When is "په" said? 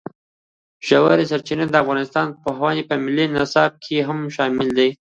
2.89-2.95